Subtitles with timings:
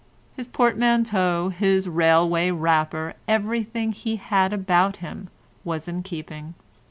[0.35, 5.29] His portmanteau, his railway wrapper, everything he had about him,
[5.63, 6.55] was in keeping.